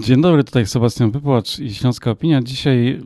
Dzień 0.00 0.22
dobry, 0.22 0.44
tutaj 0.44 0.66
Sebastian 0.66 1.10
Wypłacz 1.10 1.58
i 1.58 1.74
Śląska 1.74 2.10
Opinia. 2.10 2.42
Dzisiaj 2.42 3.00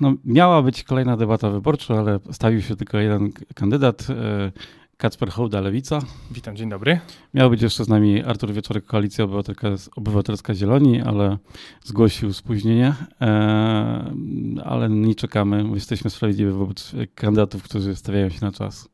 no, 0.00 0.14
miała 0.24 0.62
być 0.62 0.84
kolejna 0.84 1.16
debata 1.16 1.50
wyborcza, 1.50 1.94
ale 1.94 2.20
stawił 2.30 2.62
się 2.62 2.76
tylko 2.76 2.98
jeden 2.98 3.32
kandydat, 3.54 4.06
e, 4.10 4.52
Kacper 4.96 5.30
Hołda, 5.30 5.60
Lewica. 5.60 5.98
Witam, 6.30 6.56
dzień 6.56 6.68
dobry. 6.68 7.00
Miał 7.34 7.50
być 7.50 7.62
jeszcze 7.62 7.84
z 7.84 7.88
nami 7.88 8.22
Artur 8.22 8.52
Wieczorek, 8.52 8.84
Koalicja 8.84 9.24
Obywatelska, 9.24 9.68
Obywatelska 9.96 10.54
Zieloni, 10.54 11.00
ale 11.00 11.38
zgłosił 11.84 12.32
spóźnienie, 12.32 12.94
e, 13.20 13.26
ale 14.64 14.88
nie 14.88 15.14
czekamy. 15.14 15.64
Jesteśmy 15.74 16.10
sprawiedliwi 16.10 16.50
wobec 16.50 16.92
kandydatów, 17.14 17.62
którzy 17.62 17.96
stawiają 17.96 18.28
się 18.28 18.38
na 18.42 18.52
czas. 18.52 18.88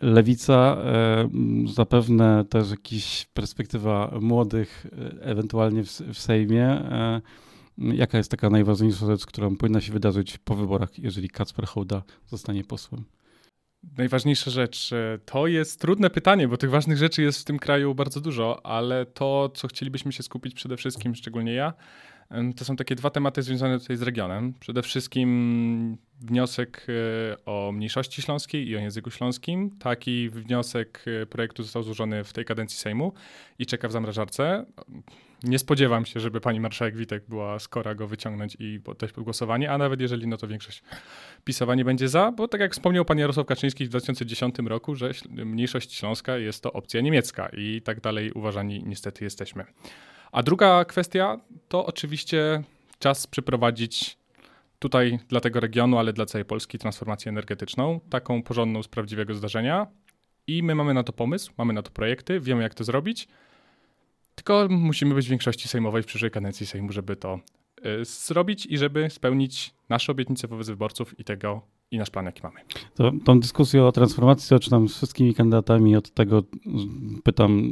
Lewica, 0.00 0.76
e, 0.84 1.28
zapewne 1.74 2.44
też 2.44 2.70
jakaś 2.70 3.26
perspektywa 3.34 4.18
młodych, 4.20 4.86
e, 4.86 5.22
ewentualnie 5.22 5.84
w, 5.84 5.88
w 5.88 6.18
Sejmie. 6.18 6.64
E, 6.64 7.20
jaka 7.78 8.18
jest 8.18 8.30
taka 8.30 8.50
najważniejsza 8.50 9.06
rzecz, 9.06 9.26
która 9.26 9.50
powinna 9.58 9.80
się 9.80 9.92
wydarzyć 9.92 10.38
po 10.38 10.54
wyborach, 10.54 10.98
jeżeli 10.98 11.28
Kacper 11.28 11.66
Hołda 11.66 12.02
zostanie 12.26 12.64
posłem? 12.64 13.04
Najważniejsza 13.98 14.50
rzecz 14.50 14.90
to 15.24 15.46
jest 15.46 15.80
trudne 15.80 16.10
pytanie, 16.10 16.48
bo 16.48 16.56
tych 16.56 16.70
ważnych 16.70 16.98
rzeczy 16.98 17.22
jest 17.22 17.40
w 17.40 17.44
tym 17.44 17.58
kraju 17.58 17.94
bardzo 17.94 18.20
dużo, 18.20 18.66
ale 18.66 19.06
to, 19.06 19.48
co 19.54 19.68
chcielibyśmy 19.68 20.12
się 20.12 20.22
skupić 20.22 20.54
przede 20.54 20.76
wszystkim, 20.76 21.14
szczególnie 21.14 21.52
ja, 21.52 21.72
to 22.56 22.64
są 22.64 22.76
takie 22.76 22.94
dwa 22.94 23.10
tematy 23.10 23.42
związane 23.42 23.78
tutaj 23.78 23.96
z 23.96 24.02
regionem. 24.02 24.54
Przede 24.60 24.82
wszystkim 24.82 25.98
wniosek 26.20 26.86
e, 26.88 27.44
o 27.44 27.72
mniejszości 27.72 28.22
śląskiej 28.22 28.68
i 28.68 28.76
o 28.76 28.80
języku 28.80 29.10
śląskim. 29.10 29.70
Taki 29.78 30.28
wniosek 30.30 31.04
e, 31.22 31.26
projektu 31.26 31.62
został 31.62 31.82
złożony 31.82 32.24
w 32.24 32.32
tej 32.32 32.44
kadencji 32.44 32.78
Sejmu 32.78 33.12
i 33.58 33.66
czeka 33.66 33.88
w 33.88 33.92
zamrażarce. 33.92 34.64
Nie 35.42 35.58
spodziewam 35.58 36.06
się, 36.06 36.20
żeby 36.20 36.40
pani 36.40 36.60
marszałek 36.60 36.96
Witek 36.96 37.24
była 37.28 37.58
skora 37.58 37.94
go 37.94 38.06
wyciągnąć 38.06 38.56
i 38.58 38.80
poddać 38.80 39.12
pod 39.12 39.24
głosowanie, 39.24 39.70
a 39.70 39.78
nawet 39.78 40.00
jeżeli, 40.00 40.26
no 40.26 40.36
to 40.36 40.48
większość 40.48 40.82
pisowa 41.44 41.74
nie 41.74 41.84
będzie 41.84 42.08
za, 42.08 42.32
bo 42.32 42.48
tak 42.48 42.60
jak 42.60 42.72
wspomniał 42.72 43.04
pan 43.04 43.18
Jarosław 43.18 43.46
Kaczyński 43.46 43.84
w 43.84 43.88
2010 43.88 44.54
roku, 44.66 44.94
że 44.94 45.10
mniejszość 45.30 45.94
śląska 45.94 46.38
jest 46.38 46.62
to 46.62 46.72
opcja 46.72 47.00
niemiecka 47.00 47.48
i 47.56 47.82
tak 47.82 48.00
dalej 48.00 48.32
uważani 48.32 48.82
niestety 48.86 49.24
jesteśmy. 49.24 49.64
A 50.32 50.42
druga 50.42 50.84
kwestia 50.84 51.40
to 51.68 51.86
oczywiście 51.86 52.62
czas 52.98 53.26
przeprowadzić 53.26 54.18
tutaj 54.78 55.18
dla 55.28 55.40
tego 55.40 55.60
regionu, 55.60 55.98
ale 55.98 56.12
dla 56.12 56.26
całej 56.26 56.44
Polski 56.44 56.78
transformację 56.78 57.28
energetyczną, 57.28 58.00
taką 58.10 58.42
porządną 58.42 58.82
z 58.82 58.88
prawdziwego 58.88 59.34
zdarzenia. 59.34 59.86
I 60.46 60.62
my 60.62 60.74
mamy 60.74 60.94
na 60.94 61.02
to 61.02 61.12
pomysł, 61.12 61.52
mamy 61.58 61.72
na 61.72 61.82
to 61.82 61.90
projekty, 61.90 62.40
wiemy 62.40 62.62
jak 62.62 62.74
to 62.74 62.84
zrobić. 62.84 63.28
Tylko 64.34 64.66
musimy 64.70 65.14
być 65.14 65.26
w 65.26 65.30
większości 65.30 65.68
sejmowej 65.68 66.02
w 66.02 66.06
przyszłej 66.06 66.30
kadencji 66.30 66.66
Sejmu, 66.66 66.92
żeby 66.92 67.16
to 67.16 67.40
y, 68.00 68.04
zrobić 68.04 68.66
i 68.66 68.78
żeby 68.78 69.10
spełnić 69.10 69.74
nasze 69.88 70.12
obietnice 70.12 70.48
wobec 70.48 70.68
wyborców 70.68 71.20
i 71.20 71.24
tego 71.24 71.62
i 71.90 71.98
nasz 71.98 72.10
plan, 72.10 72.26
jaki 72.26 72.42
mamy. 72.42 72.60
To, 72.94 73.12
tą 73.24 73.40
dyskusję 73.40 73.84
o 73.84 73.92
transformacji 73.92 74.48
zaczynam 74.48 74.88
z 74.88 74.96
wszystkimi 74.96 75.34
kandydatami. 75.34 75.96
Od 75.96 76.10
tego 76.10 76.42
pytam, 77.24 77.62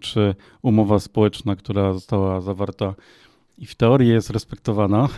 czy 0.00 0.34
umowa 0.62 0.98
społeczna, 0.98 1.56
która 1.56 1.92
została 1.92 2.40
zawarta 2.40 2.94
i 3.58 3.66
w 3.66 3.74
teorii 3.74 4.08
jest 4.08 4.30
respektowana, 4.30 5.08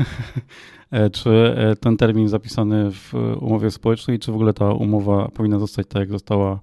e, 0.91 1.11
czy 1.11 1.31
e, 1.31 1.77
ten 1.77 1.97
termin 1.97 2.29
zapisany 2.29 2.91
w 2.91 3.15
umowie 3.41 3.71
społecznej, 3.71 4.19
czy 4.19 4.33
w 4.33 4.35
ogóle 4.35 4.53
ta 4.53 4.73
umowa 4.73 5.29
powinna 5.29 5.59
zostać 5.59 5.87
tak, 5.87 6.01
jak 6.01 6.11
została 6.11 6.61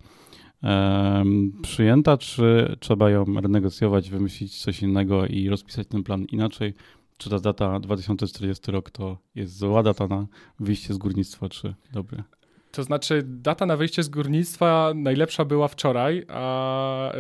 przyjęta, 1.62 2.18
czy 2.18 2.76
trzeba 2.80 3.10
ją 3.10 3.26
renegocjować, 3.42 4.10
wymyślić 4.10 4.62
coś 4.62 4.82
innego 4.82 5.26
i 5.26 5.50
rozpisać 5.50 5.88
ten 5.88 6.04
plan 6.04 6.26
inaczej? 6.26 6.74
Czy 7.18 7.30
ta 7.30 7.40
data 7.40 7.80
2040 7.80 8.72
rok 8.72 8.90
to 8.90 9.18
jest 9.36 9.58
zła 9.58 9.84
data 9.84 10.08
na 10.08 10.28
wyjście 10.60 10.94
z 10.94 10.98
górnictwa, 10.98 11.50
czy 11.50 11.76
dobre? 11.92 12.24
To 12.78 12.84
znaczy, 12.84 13.24
data 13.26 13.66
na 13.66 13.78
wyjście 13.78 14.04
z 14.04 14.10
górnictwa 14.10 14.92
najlepsza 14.96 15.46
była 15.46 15.68
wczoraj, 15.68 16.26
a 16.28 17.12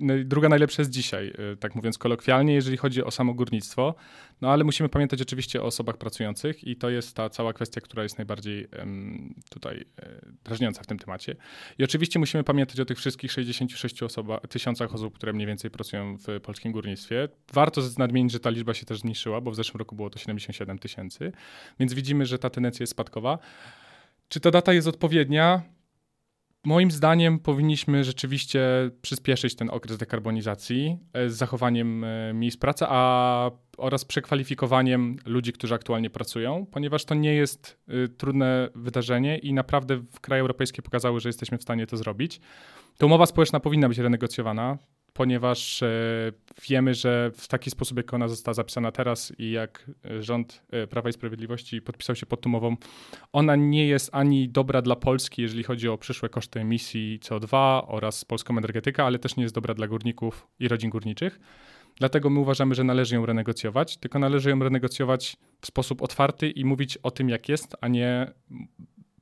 yy, 0.00 0.24
druga 0.24 0.48
najlepsza 0.48 0.82
jest 0.82 0.90
dzisiaj, 0.90 1.26
yy, 1.26 1.56
tak 1.56 1.74
mówiąc 1.74 1.98
kolokwialnie, 1.98 2.54
jeżeli 2.54 2.76
chodzi 2.76 3.04
o 3.04 3.10
samo 3.10 3.34
górnictwo. 3.34 3.94
No 4.42 4.50
ale 4.50 4.64
musimy 4.64 4.88
pamiętać 4.88 5.22
oczywiście 5.22 5.62
o 5.62 5.64
osobach 5.64 5.96
pracujących 5.96 6.64
i 6.64 6.76
to 6.76 6.90
jest 6.90 7.16
ta 7.16 7.30
cała 7.30 7.52
kwestia, 7.52 7.80
która 7.80 8.02
jest 8.02 8.18
najbardziej 8.18 8.68
tutaj 9.50 9.76
y, 9.76 9.84
drażniąca 10.44 10.82
w 10.82 10.86
tym 10.86 10.98
temacie. 10.98 11.36
I 11.78 11.84
oczywiście 11.84 12.18
musimy 12.18 12.44
pamiętać 12.44 12.80
o 12.80 12.84
tych 12.84 12.98
wszystkich 12.98 13.32
66 13.32 14.02
osoba, 14.02 14.40
tysiącach 14.40 14.94
osób, 14.94 15.14
które 15.14 15.32
mniej 15.32 15.46
więcej 15.46 15.70
pracują 15.70 16.16
w 16.16 16.40
polskim 16.40 16.72
górnictwie. 16.72 17.28
Warto 17.52 17.80
nadmienić, 17.98 18.32
że 18.32 18.40
ta 18.40 18.50
liczba 18.50 18.74
się 18.74 18.86
też 18.86 18.98
zmniejszyła, 18.98 19.40
bo 19.40 19.50
w 19.50 19.54
zeszłym 19.54 19.78
roku 19.78 19.96
było 19.96 20.10
to 20.10 20.18
77 20.18 20.78
tysięcy, 20.78 21.32
więc 21.80 21.94
widzimy, 21.94 22.26
że 22.26 22.38
ta 22.38 22.50
tendencja 22.50 22.82
jest 22.82 22.90
spadkowa. 22.90 23.38
Czy 24.32 24.40
ta 24.40 24.50
data 24.50 24.72
jest 24.72 24.88
odpowiednia? 24.88 25.62
Moim 26.64 26.90
zdaniem 26.90 27.38
powinniśmy 27.38 28.04
rzeczywiście 28.04 28.60
przyspieszyć 29.02 29.54
ten 29.54 29.70
okres 29.70 29.98
dekarbonizacji 29.98 30.98
e, 31.12 31.30
z 31.30 31.36
zachowaniem 31.36 32.04
e, 32.04 32.32
miejsc 32.34 32.56
pracy 32.56 32.84
a, 32.88 33.50
oraz 33.78 34.04
przekwalifikowaniem 34.04 35.16
ludzi, 35.26 35.52
którzy 35.52 35.74
aktualnie 35.74 36.10
pracują, 36.10 36.66
ponieważ 36.66 37.04
to 37.04 37.14
nie 37.14 37.34
jest 37.34 37.78
y, 38.04 38.08
trudne 38.08 38.68
wydarzenie 38.74 39.38
i 39.38 39.52
naprawdę 39.52 40.02
kraje 40.20 40.40
europejskie 40.40 40.82
pokazały, 40.82 41.20
że 41.20 41.28
jesteśmy 41.28 41.58
w 41.58 41.62
stanie 41.62 41.86
to 41.86 41.96
zrobić. 41.96 42.40
Ta 42.98 43.06
umowa 43.06 43.26
społeczna 43.26 43.60
powinna 43.60 43.88
być 43.88 43.98
renegocjowana 43.98 44.78
ponieważ 45.12 45.82
e, 45.82 45.88
wiemy, 46.68 46.94
że 46.94 47.30
w 47.34 47.48
taki 47.48 47.70
sposób, 47.70 47.96
jak 47.96 48.14
ona 48.14 48.28
została 48.28 48.54
zapisana 48.54 48.92
teraz 48.92 49.32
i 49.38 49.50
jak 49.50 49.90
rząd 50.20 50.62
e, 50.70 50.86
Prawa 50.86 51.08
i 51.08 51.12
Sprawiedliwości 51.12 51.82
podpisał 51.82 52.16
się 52.16 52.26
pod 52.26 52.40
tą 52.40 52.50
umową, 52.50 52.76
ona 53.32 53.56
nie 53.56 53.86
jest 53.86 54.10
ani 54.12 54.48
dobra 54.48 54.82
dla 54.82 54.96
Polski, 54.96 55.42
jeżeli 55.42 55.62
chodzi 55.62 55.88
o 55.88 55.98
przyszłe 55.98 56.28
koszty 56.28 56.60
emisji 56.60 57.20
CO2 57.22 57.82
oraz 57.86 58.24
polską 58.24 58.58
energetykę, 58.58 59.04
ale 59.04 59.18
też 59.18 59.36
nie 59.36 59.42
jest 59.42 59.54
dobra 59.54 59.74
dla 59.74 59.88
górników 59.88 60.46
i 60.58 60.68
rodzin 60.68 60.90
górniczych. 60.90 61.40
Dlatego 61.96 62.30
my 62.30 62.40
uważamy, 62.40 62.74
że 62.74 62.84
należy 62.84 63.14
ją 63.14 63.26
renegocjować, 63.26 63.96
tylko 63.96 64.18
należy 64.18 64.50
ją 64.50 64.58
renegocjować 64.58 65.36
w 65.60 65.66
sposób 65.66 66.02
otwarty 66.02 66.50
i 66.50 66.64
mówić 66.64 66.96
o 66.96 67.10
tym, 67.10 67.28
jak 67.28 67.48
jest, 67.48 67.76
a 67.80 67.88
nie 67.88 68.32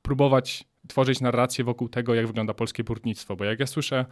próbować 0.01 0.63
tworzyć 0.87 1.21
narrację 1.21 1.63
wokół 1.63 1.89
tego, 1.89 2.15
jak 2.15 2.27
wygląda 2.27 2.53
polskie 2.53 2.83
górnictwo. 2.83 3.35
Bo 3.35 3.43
jak 3.43 3.59
ja 3.59 3.67
słyszę 3.67 4.05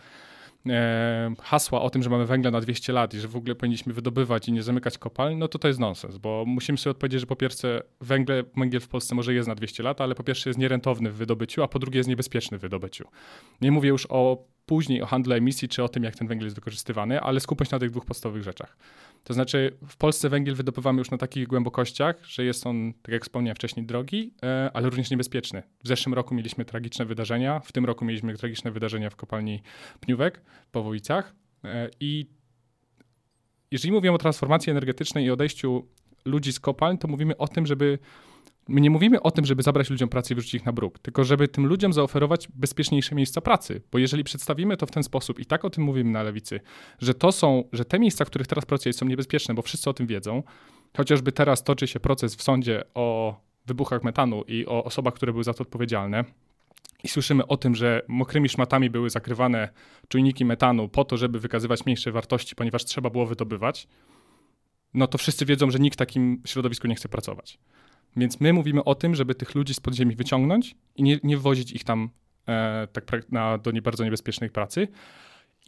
hasła 1.42 1.81
o 1.81 1.90
tym, 1.90 2.03
że 2.03 2.09
mamy 2.09 2.25
węgla 2.25 2.52
na 2.52 2.62
200 2.62 2.94
lat 2.94 3.14
i 3.14 3.20
że 3.20 3.28
w 3.28 3.36
ogóle 3.36 3.56
powinniśmy 3.56 3.94
wydobywać 3.94 4.47
i 4.47 4.52
nie 4.52 4.64
zamykać 4.64 4.97
kopalń, 4.97 5.38
no 5.38 5.47
to 5.47 5.59
to 5.59 5.68
jest 5.68 5.80
nonsens, 5.80 6.18
bo 6.18 6.44
musimy 6.47 6.78
sobie 6.78 6.92
odpowiedzieć, 6.92 7.20
że 7.20 7.28
po 7.28 7.36
pierwsze 7.36 7.84
węgle, 8.02 8.44
węgiel 8.58 8.81
w 8.81 8.88
Polsce 8.88 9.16
może 9.16 9.34
jest 9.34 9.48
na 9.48 9.56
200 9.56 9.84
lat, 9.84 10.02
ale 10.02 10.16
po 10.16 10.24
pierwsze 10.24 10.50
jest 10.50 10.59
nierentowny 10.59 11.12
w 11.12 11.16
wydobyciu, 11.16 11.64
a 11.64 11.68
po 11.68 11.80
drugie 11.80 11.98
jest 11.98 12.09
niebezpieczny 12.09 12.58
w 12.58 12.62
wydobyciu. 12.62 13.08
Nie 13.62 13.72
mówię 13.72 13.90
już 13.90 14.08
o 14.09 14.46
później 14.69 15.02
o 15.02 15.06
handlu 15.06 15.34
emisji 15.34 15.68
czy 15.68 15.84
o 15.84 15.90
tym, 15.90 16.03
jak 16.03 16.16
ten 16.16 16.28
węgiel 16.28 16.46
jest 16.46 16.56
wykorzystywany, 16.56 17.22
ale 17.22 17.40
skupmy 17.40 17.66
się 17.66 17.69
na 17.72 17.80
tych 17.80 17.90
dwóch 17.91 18.06
podstawowych 18.06 18.44
rzeczach. 18.44 18.78
To 19.24 19.34
znaczy, 19.34 19.78
w 19.88 19.97
Polsce 19.97 20.30
węgiel 20.30 20.56
wydobywamy 20.56 21.00
już 21.00 21.12
na 21.12 21.18
takich 21.18 21.47
głębokościach, 21.47 22.25
że 22.25 22.44
jest 22.44 22.68
on, 22.68 22.94
tak 23.02 23.13
jak 23.13 23.24
wspomniałem 23.24 23.56
wcześniej, 23.56 23.85
drogi, 23.85 24.34
e, 24.44 24.72
ale 24.74 24.90
również 24.90 25.12
niebezpieczny. 25.12 25.63
W 25.84 25.88
zeszłym 25.88 26.13
roku 26.13 26.35
mieliśmy 26.35 26.66
tragiczne 26.66 27.06
wydarzenia, 27.06 27.59
w 27.59 27.72
tym 27.72 27.85
roku 27.85 28.06
mieliśmy 28.06 28.38
tragiczne 28.38 28.72
wydarzenia 28.72 29.09
w 29.09 29.16
kopalni 29.16 29.62
Pniówek 30.00 30.41
po 30.72 30.84
Wojicach. 30.84 31.36
E, 31.63 31.90
I 32.00 32.25
jeżeli 33.72 33.91
mówimy 33.91 34.16
o 34.16 34.18
transformacji 34.18 34.72
energetycznej 34.72 35.25
i 35.25 35.31
odejściu 35.31 35.88
ludzi 36.25 36.53
z 36.53 36.59
kopalń, 36.59 36.97
to 36.97 37.07
mówimy 37.07 37.38
o 37.38 37.47
tym, 37.47 37.66
żeby 37.66 38.00
My 38.69 38.81
nie 38.81 38.90
mówimy 38.90 39.22
o 39.22 39.31
tym, 39.31 39.46
żeby 39.46 39.63
zabrać 39.63 39.90
ludziom 39.90 40.09
pracę 40.09 40.34
i 40.34 40.35
wyrzucić 40.35 40.53
ich 40.53 40.66
na 40.66 40.74
bruk, 40.74 41.00
tylko 41.00 41.24
żeby 41.24 41.47
tym 41.47 41.66
ludziom 41.66 41.94
zaoferować 41.94 42.47
bezpieczniejsze 42.56 43.16
miejsca 43.16 43.42
pracy. 43.42 43.81
Bo 43.92 43.98
jeżeli 43.98 44.24
przedstawimy 44.24 44.77
to 44.77 44.86
w 44.86 44.92
ten 44.92 45.04
sposób 45.04 45.39
i 45.39 45.45
tak 45.45 45.66
o 45.66 45.69
tym 45.69 45.83
mówimy 45.83 46.12
na 46.12 46.24
lewicy, 46.24 46.60
że 47.00 47.13
to 47.13 47.31
są, 47.31 47.63
że 47.74 47.86
te 47.86 48.00
miejsca, 48.00 48.25
w 48.25 48.27
których 48.27 48.48
teraz 48.48 48.66
pracujesz 48.66 48.95
są 48.95 49.06
niebezpieczne, 49.06 49.54
bo 49.54 49.62
wszyscy 49.62 49.89
o 49.89 49.94
tym 49.94 50.07
wiedzą, 50.07 50.44
chociażby 50.98 51.31
teraz 51.31 51.63
toczy 51.63 51.88
się 51.88 52.00
proces 52.00 52.36
w 52.36 52.44
sądzie 52.44 52.83
o 52.94 53.36
wybuchach 53.66 54.04
metanu 54.04 54.44
i 54.48 54.66
o 54.66 54.83
osobach, 54.83 55.13
które 55.13 55.31
były 55.31 55.44
za 55.44 55.54
to 55.54 55.62
odpowiedzialne, 55.62 56.25
i 57.04 57.07
słyszymy 57.07 57.48
o 57.48 57.57
tym, 57.57 57.75
że 57.75 58.01
mokrymi 58.07 58.50
szmatami 58.50 58.89
były 58.89 59.10
zakrywane 59.10 59.69
czujniki 60.07 60.45
metanu 60.45 60.89
po 60.89 61.06
to, 61.06 61.18
żeby 61.18 61.39
wykazywać 61.39 61.86
mniejsze 61.86 62.12
wartości, 62.12 62.56
ponieważ 62.56 62.86
trzeba 62.86 63.10
było 63.10 63.25
wydobywać, 63.25 63.88
no 64.94 65.07
to 65.07 65.18
wszyscy 65.18 65.45
wiedzą, 65.45 65.72
że 65.72 65.80
nikt 65.80 65.95
w 65.95 65.98
takim 65.98 66.42
środowisku 66.45 66.88
nie 66.88 66.95
chce 66.95 67.10
pracować. 67.10 67.60
Więc 68.19 68.39
my 68.39 68.54
mówimy 68.54 68.83
o 68.83 68.95
tym, 68.95 69.16
żeby 69.16 69.36
tych 69.36 69.56
ludzi 69.56 69.74
z 69.74 69.80
podziemi 69.80 70.16
wyciągnąć 70.16 70.75
i 70.95 71.04
nie, 71.04 71.19
nie 71.24 71.38
wozić 71.38 71.71
ich 71.71 71.83
tam 71.83 72.10
e, 72.48 72.88
tak 72.94 73.31
na, 73.31 73.57
do 73.57 73.71
nie 73.71 73.81
bardzo 73.81 74.04
niebezpiecznej 74.04 74.50
pracy. 74.50 74.88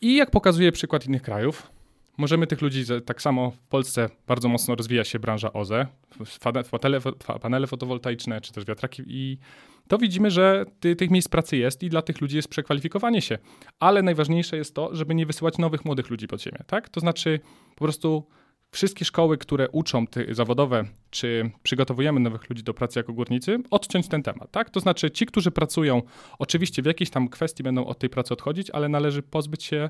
I 0.01 0.15
jak 0.15 0.31
pokazuje 0.31 0.71
przykład 0.71 1.05
innych 1.05 1.21
krajów, 1.21 1.71
możemy 2.17 2.47
tych 2.47 2.61
ludzi, 2.61 2.83
tak 3.05 3.21
samo 3.21 3.51
w 3.51 3.67
Polsce 3.67 4.09
bardzo 4.27 4.49
mocno 4.49 4.75
rozwija 4.75 5.03
się 5.03 5.19
branża 5.19 5.53
OZE, 5.53 5.87
panele, 6.71 6.99
panele 7.41 7.67
fotowoltaiczne 7.67 8.41
czy 8.41 8.53
też 8.53 8.65
wiatraki 8.65 9.03
i 9.07 9.37
to 9.87 9.97
widzimy, 9.97 10.31
że 10.31 10.65
ty, 10.79 10.95
tych 10.95 11.11
miejsc 11.11 11.27
pracy 11.27 11.57
jest 11.57 11.83
i 11.83 11.89
dla 11.89 12.01
tych 12.01 12.21
ludzi 12.21 12.35
jest 12.35 12.47
przekwalifikowanie 12.47 13.21
się. 13.21 13.37
Ale 13.79 14.01
najważniejsze 14.01 14.57
jest 14.57 14.75
to, 14.75 14.95
żeby 14.95 15.15
nie 15.15 15.25
wysyłać 15.25 15.57
nowych 15.57 15.85
młodych 15.85 16.09
ludzi 16.09 16.27
pod 16.27 16.41
ziemię, 16.41 16.59
tak? 16.67 16.89
To 16.89 16.99
znaczy 16.99 17.39
po 17.75 17.85
prostu 17.85 18.27
wszystkie 18.71 19.05
szkoły, 19.05 19.37
które 19.37 19.69
uczą 19.69 20.07
ty, 20.07 20.27
zawodowe, 20.31 20.85
czy 21.09 21.51
przygotowujemy 21.63 22.19
nowych 22.19 22.49
ludzi 22.49 22.63
do 22.63 22.73
pracy 22.73 22.99
jako 22.99 23.13
górnicy, 23.13 23.57
odciąć 23.71 24.07
ten 24.07 24.23
temat, 24.23 24.51
tak? 24.51 24.69
To 24.69 24.79
znaczy 24.79 25.11
ci, 25.11 25.25
którzy 25.25 25.51
pracują, 25.51 26.01
oczywiście 26.39 26.81
w 26.81 26.85
jakiejś 26.85 27.09
tam 27.09 27.29
kwestii 27.29 27.63
będą 27.63 27.85
od 27.85 27.99
tej 27.99 28.09
pracy 28.09 28.33
odchodzić, 28.33 28.69
ale 28.69 28.89
należy 28.89 29.21
pozbyć 29.21 29.63
się 29.63 29.89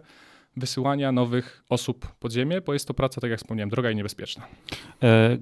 wysyłania 0.57 1.11
nowych 1.11 1.63
osób 1.69 2.07
pod 2.19 2.31
ziemię, 2.31 2.61
bo 2.61 2.73
jest 2.73 2.87
to 2.87 2.93
praca, 2.93 3.21
tak 3.21 3.29
jak 3.31 3.39
wspomniałem, 3.39 3.69
droga 3.69 3.91
i 3.91 3.95
niebezpieczna. 3.95 4.43
E, 5.03 5.37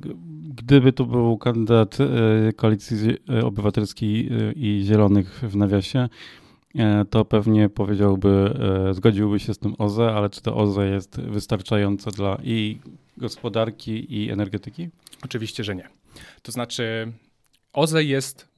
gdyby 0.50 0.94
tu 0.94 1.06
był 1.06 1.38
kandydat 1.38 1.98
e, 2.02 2.54
Koalicji 2.54 2.98
Obywatelskiej 3.44 4.28
e, 4.28 4.52
i 4.52 4.82
Zielonych 4.86 5.42
w 5.44 5.56
nawiasie, 5.56 6.10
to 7.10 7.26
pewnie 7.26 7.70
powiedziałby, 7.70 8.60
zgodziłby 8.92 9.40
się 9.40 9.54
z 9.54 9.60
tym 9.60 9.76
OZE, 9.78 10.12
ale 10.12 10.30
czy 10.30 10.42
to 10.42 10.56
OZE 10.56 10.88
jest 10.88 11.22
wystarczające 11.22 12.12
dla 12.12 12.38
i 12.44 12.80
gospodarki, 13.18 14.16
i 14.16 14.32
energetyki? 14.32 14.90
Oczywiście, 15.24 15.64
że 15.64 15.76
nie. 15.76 15.90
To 16.42 16.52
znaczy, 16.52 17.12
OZE 17.74 18.04
jest 18.04 18.50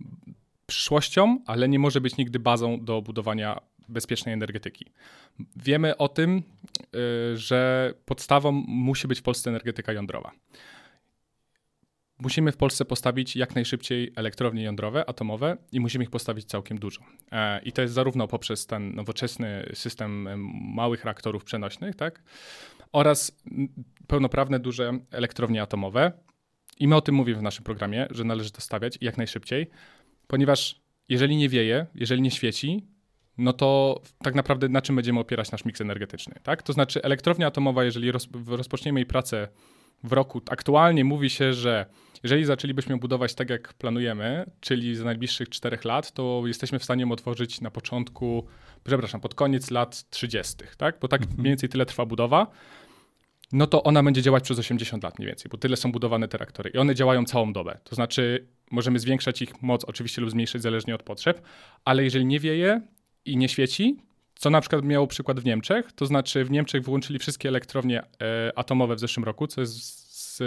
przyszłością, 0.67 1.39
ale 1.45 1.69
nie 1.69 1.79
może 1.79 2.01
być 2.01 2.17
nigdy 2.17 2.39
bazą 2.39 2.85
do 2.85 3.01
budowania 3.01 3.61
bezpiecznej 3.89 4.33
energetyki. 4.33 4.85
Wiemy 5.55 5.97
o 5.97 6.07
tym, 6.07 6.43
y, 7.33 7.37
że 7.37 7.93
podstawą 8.05 8.51
musi 8.67 9.07
być 9.07 9.19
w 9.19 9.23
Polsce 9.23 9.49
energetyka 9.49 9.93
jądrowa. 9.93 10.31
Musimy 12.21 12.51
w 12.51 12.57
Polsce 12.57 12.85
postawić 12.85 13.35
jak 13.35 13.56
najszybciej 13.56 14.12
elektrownie 14.15 14.63
jądrowe, 14.63 15.09
atomowe 15.09 15.57
i 15.71 15.79
musimy 15.79 16.03
ich 16.03 16.09
postawić 16.09 16.45
całkiem 16.45 16.79
dużo. 16.79 17.01
E, 17.31 17.62
I 17.62 17.71
to 17.71 17.81
jest 17.81 17.94
zarówno 17.94 18.27
poprzez 18.27 18.65
ten 18.65 18.95
nowoczesny 18.95 19.69
system 19.73 20.27
małych 20.75 21.06
reaktorów 21.06 21.44
przenośnych, 21.44 21.95
tak, 21.95 22.23
oraz 22.91 23.41
pełnoprawne 24.07 24.59
duże 24.59 25.00
elektrownie 25.12 25.62
atomowe. 25.62 26.12
I 26.79 26.88
my 26.88 26.95
o 26.95 27.01
tym 27.01 27.15
mówimy 27.15 27.39
w 27.39 27.44
naszym 27.44 27.63
programie, 27.63 28.07
że 28.12 28.24
należy 28.24 28.51
to 28.51 28.62
stawiać 28.62 28.97
jak 29.01 29.17
najszybciej, 29.17 29.69
ponieważ 30.27 30.81
jeżeli 31.09 31.35
nie 31.35 31.50
wieje, 31.50 31.85
jeżeli 31.95 32.21
nie 32.21 32.31
świeci, 32.31 32.88
no 33.38 33.53
to 33.53 34.01
tak 34.24 34.35
naprawdę 34.35 34.69
na 34.69 34.81
czym 34.81 34.95
będziemy 34.95 35.19
opierać 35.19 35.51
nasz 35.51 35.65
miks 35.65 35.81
energetyczny, 35.81 36.35
tak? 36.44 36.63
To 36.63 36.74
znaczy 36.74 37.03
elektrownia 37.03 37.47
atomowa, 37.47 37.83
jeżeli 37.83 38.12
roz, 38.12 38.27
rozpoczniemy 38.47 39.00
jej 39.00 39.06
pracę 39.06 39.47
w 40.03 40.12
roku, 40.12 40.42
aktualnie 40.50 41.06
mówi 41.06 41.30
się, 41.30 41.53
że 41.53 41.86
jeżeli 42.24 42.45
zaczęlibyśmy 42.45 42.98
budować 42.98 43.36
tak, 43.36 43.50
jak 43.50 43.74
planujemy, 43.74 44.45
czyli 44.59 44.95
za 44.95 45.06
najbliższych 45.06 45.50
czterech 45.50 45.86
lat, 45.86 46.12
to 46.12 46.44
jesteśmy 46.45 46.80
w 46.80 46.83
stanie 46.83 47.01
ją 47.01 47.12
otworzyć 47.12 47.62
na 47.62 47.71
początku, 47.71 48.48
przepraszam, 48.83 49.21
pod 49.21 49.36
koniec 49.36 49.71
lat 49.71 50.09
30., 50.09 50.53
tak? 50.77 50.98
Bo 51.01 51.07
tak 51.07 51.21
mhm. 51.21 51.39
mniej 51.39 51.51
więcej 51.51 51.69
tyle 51.69 51.86
trwa 51.86 52.06
budowa. 52.06 52.48
No 53.51 53.68
to 53.68 53.83
ona 53.83 54.03
będzie 54.03 54.21
działać 54.21 54.44
przez 54.44 54.59
80 54.59 55.03
lat 55.03 55.19
mniej 55.19 55.27
więcej, 55.27 55.50
bo 55.51 55.57
tyle 55.57 55.77
są 55.77 55.92
budowane 55.92 56.27
te 56.27 56.38
reaktory. 56.38 56.69
I 56.74 56.77
one 56.77 56.95
działają 56.95 57.25
całą 57.25 57.53
dobę. 57.53 57.77
To 57.83 57.95
znaczy, 57.95 58.48
możemy 58.71 59.00
zwiększać 59.00 59.42
ich 59.42 59.62
moc 59.62 59.86
oczywiście 59.86 60.21
lub 60.21 60.31
zmniejszyć 60.31 60.62
zależnie 60.62 60.95
od 60.95 61.03
potrzeb, 61.03 61.42
ale 61.86 62.03
jeżeli 62.03 62.25
nie 62.25 62.39
wieje, 62.39 62.81
i 63.25 63.38
nie 63.38 63.50
świeci, 63.50 63.98
co 64.41 64.49
na 64.49 64.61
przykład 64.61 64.85
miało 64.85 65.07
przykład 65.07 65.39
w 65.39 65.45
Niemczech, 65.45 65.91
to 65.91 66.05
znaczy 66.05 66.45
w 66.45 66.51
Niemczech 66.51 66.83
wyłączyli 66.83 67.19
wszystkie 67.19 67.49
elektrownie 67.49 68.01
e, 68.01 68.51
atomowe 68.55 68.95
w 68.95 68.99
zeszłym 68.99 69.23
roku, 69.23 69.47
co 69.47 69.61
jest 69.61 69.73
z, 70.13 70.38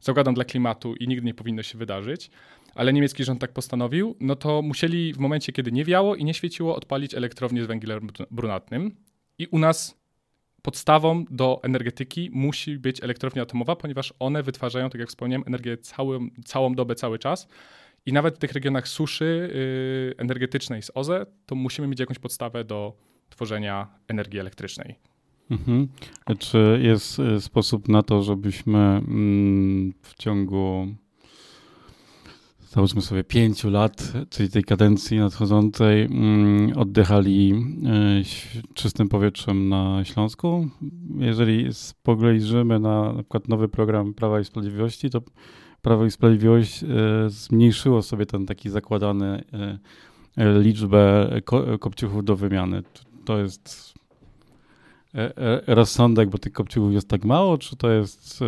z 0.00 0.34
dla 0.34 0.44
klimatu 0.44 0.94
i 0.94 1.08
nigdy 1.08 1.26
nie 1.26 1.34
powinno 1.34 1.62
się 1.62 1.78
wydarzyć, 1.78 2.30
ale 2.74 2.92
niemiecki 2.92 3.24
rząd 3.24 3.40
tak 3.40 3.52
postanowił, 3.52 4.16
no 4.20 4.36
to 4.36 4.62
musieli 4.62 5.12
w 5.12 5.18
momencie, 5.18 5.52
kiedy 5.52 5.72
nie 5.72 5.84
wiało 5.84 6.16
i 6.16 6.24
nie 6.24 6.34
świeciło, 6.34 6.76
odpalić 6.76 7.14
elektrownię 7.14 7.64
z 7.64 7.66
węglem 7.66 8.08
brunatnym. 8.30 8.96
I 9.38 9.46
u 9.46 9.58
nas 9.58 9.98
podstawą 10.62 11.24
do 11.30 11.60
energetyki 11.62 12.30
musi 12.32 12.78
być 12.78 13.02
elektrownia 13.02 13.42
atomowa, 13.42 13.76
ponieważ 13.76 14.14
one 14.18 14.42
wytwarzają, 14.42 14.90
tak 14.90 15.00
jak 15.00 15.08
wspomniałem, 15.08 15.44
energię 15.46 15.76
całym, 15.76 16.30
całą 16.44 16.74
dobę, 16.74 16.94
cały 16.94 17.18
czas 17.18 17.48
i 18.06 18.12
nawet 18.12 18.34
w 18.34 18.38
tych 18.38 18.52
regionach 18.52 18.88
suszy 18.88 19.50
yy, 19.54 20.14
energetycznej 20.18 20.82
z 20.82 20.90
OZE, 20.94 21.26
to 21.46 21.54
musimy 21.54 21.88
mieć 21.88 22.00
jakąś 22.00 22.18
podstawę 22.18 22.64
do 22.64 23.08
tworzenia 23.30 23.86
energii 24.08 24.40
elektrycznej. 24.40 24.98
Mhm. 25.50 25.88
Czy 26.38 26.80
jest 26.82 27.18
y, 27.18 27.40
sposób 27.40 27.88
na 27.88 28.02
to, 28.02 28.22
żebyśmy 28.22 28.78
mm, 28.78 29.92
w 30.02 30.14
ciągu 30.14 30.88
załóżmy 32.68 33.02
sobie 33.02 33.24
pięciu 33.24 33.70
lat, 33.70 34.12
czyli 34.30 34.50
tej 34.50 34.64
kadencji 34.64 35.18
nadchodzącej, 35.18 36.02
mm, 36.02 36.72
oddychali 36.76 37.52
y, 37.52 38.74
czystym 38.74 39.08
powietrzem 39.08 39.68
na 39.68 40.04
Śląsku? 40.04 40.68
Jeżeli 41.18 41.74
spojrzymy 41.74 42.80
na 42.80 43.12
na 43.12 43.22
przykład 43.22 43.48
nowy 43.48 43.68
program 43.68 44.14
Prawa 44.14 44.40
i 44.40 44.44
Sprawiedliwości, 44.44 45.10
to 45.10 45.20
Prawo 45.82 46.06
i 46.06 46.10
Sprawiedliwość 46.10 46.84
e, 46.84 46.86
zmniejszyło 47.26 48.02
sobie 48.02 48.26
ten 48.26 48.46
taki 48.46 48.70
zakładany 48.70 49.44
liczbę 50.36 51.30
kopciuchów 51.80 52.24
do 52.24 52.36
wymiany. 52.36 52.82
To 53.28 53.38
jest 53.38 53.94
rozsądek, 55.66 56.28
bo 56.28 56.38
tych 56.38 56.52
kopciuchów 56.52 56.92
jest 56.92 57.08
tak 57.08 57.24
mało, 57.24 57.58
czy 57.58 57.76
to 57.76 57.90
jest 57.90 58.40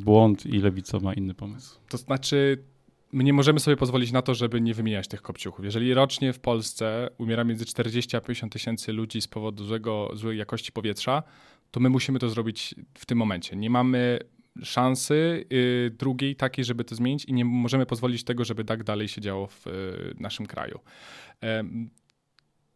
błąd 0.00 0.46
i 0.46 0.58
Lewica 0.58 1.00
ma 1.00 1.14
inny 1.14 1.34
pomysł? 1.34 1.78
To 1.88 1.98
znaczy, 1.98 2.64
my 3.12 3.24
nie 3.24 3.32
możemy 3.32 3.60
sobie 3.60 3.76
pozwolić 3.76 4.12
na 4.12 4.22
to, 4.22 4.34
żeby 4.34 4.60
nie 4.60 4.74
wymieniać 4.74 5.08
tych 5.08 5.22
kopciuchów. 5.22 5.64
Jeżeli 5.64 5.94
rocznie 5.94 6.32
w 6.32 6.38
Polsce 6.38 7.10
umiera 7.18 7.44
między 7.44 7.64
40 7.64 8.16
a 8.16 8.20
50 8.20 8.52
tysięcy 8.52 8.92
ludzi 8.92 9.20
z 9.20 9.28
powodu 9.28 9.64
złego, 9.64 10.10
złej 10.14 10.38
jakości 10.38 10.72
powietrza, 10.72 11.22
to 11.70 11.80
my 11.80 11.88
musimy 11.88 12.18
to 12.18 12.28
zrobić 12.28 12.74
w 12.94 13.06
tym 13.06 13.18
momencie. 13.18 13.56
Nie 13.56 13.70
mamy 13.70 14.18
szansy 14.62 15.44
y, 15.52 15.90
drugiej 15.98 16.36
takiej, 16.36 16.64
żeby 16.64 16.84
to 16.84 16.94
zmienić 16.94 17.24
i 17.24 17.32
nie 17.32 17.44
możemy 17.44 17.86
pozwolić 17.86 18.24
tego, 18.24 18.44
żeby 18.44 18.64
tak 18.64 18.84
dalej 18.84 19.08
się 19.08 19.20
działo 19.20 19.46
w 19.46 19.66
y, 19.66 20.14
naszym 20.20 20.46
kraju. 20.46 20.80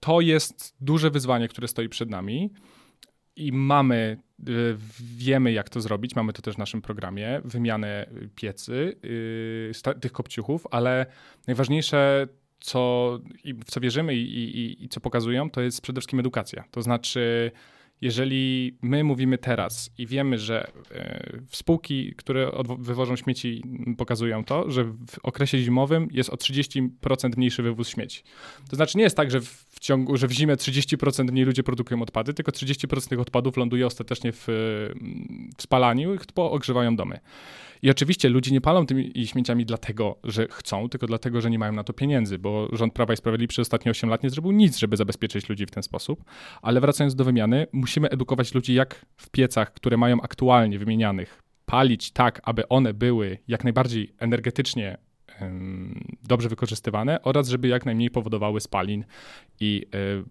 To 0.03 0.21
jest 0.21 0.77
duże 0.81 1.11
wyzwanie, 1.11 1.49
które 1.49 1.69
stoi 1.69 1.89
przed 1.89 2.11
nami 2.11 2.51
i 3.37 3.53
mamy, 3.53 4.19
y, 4.49 4.77
wiemy 5.17 5.53
jak 5.53 5.71
to 5.71 5.81
zrobić, 5.81 6.17
mamy 6.17 6.33
to 6.33 6.43
też 6.43 6.55
w 6.55 6.59
naszym 6.59 6.83
programie, 6.83 7.41
wymianę 7.45 8.07
piecy, 8.35 8.97
tych 10.01 10.13
kopciuchów, 10.13 10.67
ale 10.71 11.07
najważniejsze 11.47 12.29
co, 12.61 13.19
w 13.45 13.71
co 13.71 13.81
wierzymy 13.81 14.15
i, 14.15 14.59
i, 14.59 14.85
i 14.85 14.89
co 14.89 15.01
pokazują, 15.01 15.51
to 15.51 15.61
jest 15.61 15.81
przede 15.81 16.01
wszystkim 16.01 16.21
edukacja. 16.21 16.65
To 16.71 16.83
znaczy 16.83 17.51
jeżeli 18.03 18.77
my 18.83 19.05
mówimy 19.05 19.39
teraz 19.39 19.91
i 19.99 20.07
wiemy, 20.07 20.39
że 20.39 20.71
e, 20.91 21.39
spółki, 21.51 22.15
które 22.17 22.51
wywożą 22.79 23.17
śmieci, 23.17 23.63
pokazują 23.99 24.45
to, 24.45 24.71
że 24.71 24.85
w 24.85 25.19
okresie 25.23 25.59
zimowym 25.59 26.09
jest 26.11 26.31
o 26.31 26.37
30% 26.37 26.89
mniejszy 27.37 27.63
wywóz 27.63 27.89
śmieci. 27.89 28.23
To 28.71 28.77
znaczy 28.77 28.99
nie 28.99 29.05
jest 29.05 29.17
tak, 29.17 29.31
że 29.31 29.41
w 29.41 29.81
ciągu, 29.81 30.17
że 30.17 30.29
w 30.29 30.33
zimę 30.33 30.55
30% 30.55 31.33
mniej 31.33 31.45
ludzie 31.45 31.63
produkują 31.63 32.03
odpady, 32.03 32.35
tylko 32.35 32.53
30% 32.53 33.09
tych 33.09 33.21
odpadów 33.21 33.57
ląduje 33.57 33.87
ostatecznie 33.87 34.33
w, 34.33 34.45
w 35.57 35.63
spalaniu 35.63 36.15
i 36.15 36.19
ogrzewają 36.37 36.97
domy. 36.97 37.19
I 37.83 37.91
oczywiście 37.91 38.29
ludzie 38.29 38.51
nie 38.51 38.61
palą 38.61 38.87
tymi 38.87 39.27
śmieciami 39.27 39.67
dlatego, 39.67 40.19
że 40.25 40.47
chcą, 40.51 40.89
tylko 40.89 41.07
dlatego, 41.07 41.41
że 41.41 41.51
nie 41.51 41.59
mają 41.59 41.73
na 41.73 41.85
to 41.85 41.93
pieniędzy, 41.93 42.39
bo 42.39 42.69
rząd 42.73 42.95
Prawa 42.95 43.13
i 43.13 43.17
Sprawiedliwości 43.17 43.53
przez 43.55 43.69
ostatnie 43.69 43.91
8 43.91 44.11
lat 44.11 44.23
nie 44.23 44.31
zrobił 44.31 44.53
nic, 44.53 44.79
żeby 44.79 44.97
zabezpieczyć 44.97 45.49
ludzi 45.49 45.67
w 45.67 45.71
ten 45.71 45.83
sposób. 45.83 46.25
Ale 46.63 46.81
wracając 46.81 47.15
do 47.15 47.25
wymiany, 47.25 47.67
musimy 47.73 48.09
edukować 48.09 48.55
ludzi, 48.55 48.75
jak 48.75 49.07
w 49.17 49.31
piecach, 49.31 49.73
które 49.73 49.97
mają 49.97 50.21
aktualnie 50.21 50.79
wymienianych, 50.79 51.43
palić 51.67 52.11
tak, 52.11 52.41
aby 52.45 52.69
one 52.69 52.95
były 52.95 53.39
jak 53.49 53.65
najbardziej 53.65 54.13
energetycznie 54.19 54.99
dobrze 56.25 56.49
wykorzystywane 56.49 57.23
oraz 57.23 57.49
żeby 57.49 57.69
jak 57.69 57.87
najmniej 57.87 58.11
powodowały 58.11 58.61
spalin 58.61 59.05
i 59.61 59.87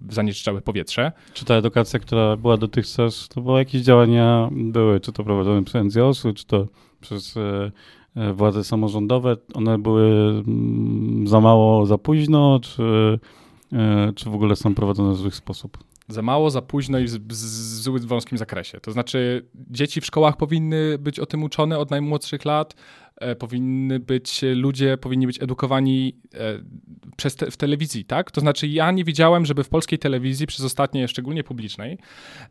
y, 0.10 0.13
zanieczyszczały 0.13 0.62
powietrze. 0.62 1.12
Czy 1.34 1.46
ta 1.46 1.55
edukacja, 1.55 2.00
która 2.00 2.38
była 2.38 2.58
dotychczas, 2.58 3.27
to 3.27 3.41
były 3.41 3.60
jakieś 3.60 3.81
działania, 3.81 4.50
były, 4.51 5.00
czy 5.00 5.12
to 5.12 5.24
prowadzone 5.24 5.63
przez 5.63 5.84
NGO-sy, 5.86 6.34
czy 6.34 6.46
to 6.46 6.67
przez 7.01 7.38
e, 7.38 7.72
e, 8.15 8.34
władze 8.34 8.63
samorządowe, 8.63 9.38
one 9.53 9.77
były 9.77 10.29
mm, 10.48 11.27
za 11.27 11.39
mało, 11.39 11.86
za 11.86 11.98
późno, 11.98 12.60
czy, 12.63 13.20
e, 13.74 14.13
czy 14.15 14.29
w 14.29 14.36
ogóle 14.36 14.55
są 14.55 14.75
prowadzone 14.75 15.13
w 15.13 15.17
zły 15.17 15.31
sposób? 15.31 15.77
Za 16.08 16.22
mało, 16.22 16.50
za 16.50 16.62
późno 16.62 17.00
i 17.00 17.05
w, 17.05 17.34
zbyt 17.34 18.05
wąskim 18.05 18.38
zakresie. 18.38 18.79
To 18.79 18.91
znaczy, 18.91 19.46
dzieci 19.55 20.01
w 20.01 20.05
szkołach 20.05 20.38
powinny 20.38 20.98
być 20.98 21.20
o 21.20 21.25
tym 21.25 21.43
uczone 21.43 21.79
od 21.79 21.91
najmłodszych 21.91 22.46
lat. 22.46 22.75
E, 23.21 23.35
powinny 23.35 23.99
być, 23.99 24.41
ludzie 24.55 24.97
powinni 24.97 25.27
być 25.27 25.43
edukowani 25.43 26.15
e, 26.33 26.37
przez 27.17 27.35
te, 27.35 27.51
w 27.51 27.57
telewizji, 27.57 28.05
tak? 28.05 28.31
To 28.31 28.41
znaczy 28.41 28.67
ja 28.67 28.91
nie 28.91 29.03
widziałem, 29.03 29.45
żeby 29.45 29.63
w 29.63 29.69
polskiej 29.69 29.99
telewizji 29.99 30.47
przez 30.47 30.65
ostatnie, 30.65 31.07
szczególnie 31.07 31.43
publicznej, 31.43 31.97